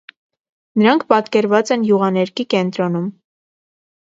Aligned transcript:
Նրանք 0.81 1.05
պատկերված 1.13 1.73
են 1.77 1.83
յուղաներկի 1.91 2.47
կենտրոնում։ 2.55 3.07